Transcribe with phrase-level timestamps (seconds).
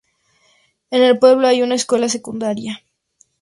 [0.89, 2.81] En el pueblo hay una escuela secundaria.